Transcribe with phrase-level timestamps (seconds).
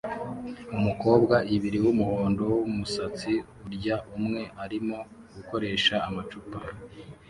[0.77, 3.31] Umukobwa ibiri wumuhondo wumusatsi
[3.65, 4.97] urya umwe arimo
[5.35, 6.59] gukoresha amacupa